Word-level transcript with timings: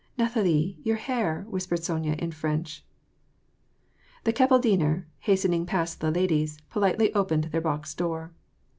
"Nathalie, 0.17 0.79
your 0.81 0.95
hair," 0.95 1.45
whispered 1.47 1.83
Sonya 1.83 2.13
in 2.13 2.31
French. 2.31 2.83
The 4.23 4.33
kapelldiener, 4.33 5.05
hastening 5.19 5.67
past 5.67 5.99
the 5.99 6.09
ladies, 6.09 6.57
politely 6.71 7.13
opened 7.13 7.43
their 7.51 7.61
box 7.61 7.93
door. 7.93 8.33